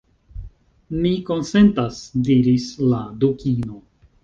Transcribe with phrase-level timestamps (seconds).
[1.03, 2.01] «Mi konsentas,"
[2.31, 3.81] diris la Dukino.